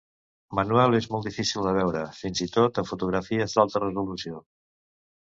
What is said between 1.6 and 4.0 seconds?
de veure, fins i tot en fotografies d'alta